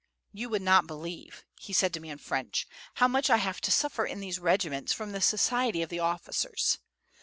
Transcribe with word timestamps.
"You 0.33 0.49
would 0.49 0.63
not 0.63 0.87
believe," 0.87 1.45
said 1.59 1.91
he 1.91 1.93
to 1.93 1.99
me 1.99 2.09
in 2.09 2.17
French, 2.17 2.67
"how 2.95 3.07
much 3.07 3.29
I 3.29 3.37
have 3.37 3.61
to 3.61 3.71
suffer 3.71 4.03
in 4.03 4.19
these 4.19 4.39
regiments 4.39 4.93
from 4.93 5.11
the 5.11 5.21
society 5.21 5.83
of 5.83 5.89
the 5.89 5.99
officers. 5.99 6.79